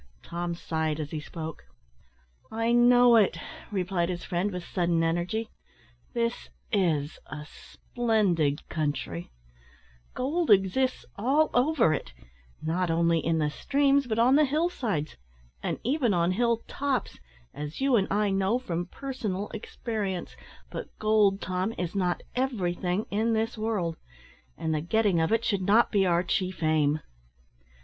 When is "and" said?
15.61-15.77, 17.95-18.07, 24.57-24.73